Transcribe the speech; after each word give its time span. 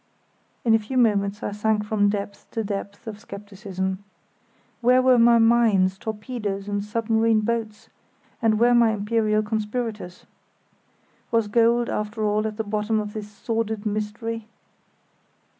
In 0.65 0.73
a 0.73 0.79
few 0.79 0.97
moments 0.97 1.43
I 1.43 1.51
sank 1.51 1.85
from 1.85 2.09
depth 2.09 2.49
to 2.53 2.63
depth 2.63 3.05
of 3.05 3.19
scepticism. 3.19 4.03
Where 4.81 4.99
were 4.99 5.19
my 5.19 5.37
mines, 5.37 5.99
torpedoes, 5.99 6.67
and 6.67 6.83
submarine 6.83 7.41
boats, 7.41 7.87
and 8.41 8.57
where 8.57 8.73
my 8.73 8.93
imperial 8.93 9.43
conspirators? 9.43 10.25
Was 11.29 11.47
gold 11.47 11.87
after 11.87 12.23
all 12.25 12.47
at 12.47 12.57
the 12.57 12.63
bottom 12.63 12.99
of 12.99 13.13
this 13.13 13.29
sordid 13.29 13.85
mystery? 13.85 14.47